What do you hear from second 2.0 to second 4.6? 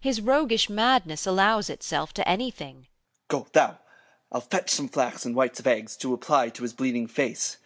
to anything. 3. Serv. Go thou. I'll